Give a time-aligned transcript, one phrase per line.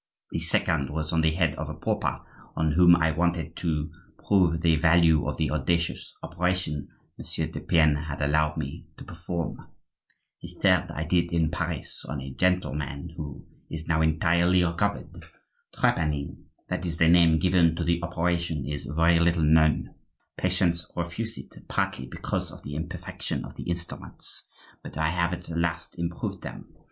[0.31, 2.21] The second was on the head of a pauper,
[2.55, 3.91] on whom I wanted to
[4.27, 6.87] prove the value of the audacious operation
[7.19, 9.59] Monsieur de Pienne had allowed me to perform.
[10.41, 15.23] The third I did in Paris on a gentleman who is now entirely recovered.
[15.75, 19.93] Trepanning—that is the name given to the operation—is very little known.
[20.35, 24.47] Patients refuse it, partly because of the imperfection of the instruments;
[24.81, 26.73] but I have at last improved them.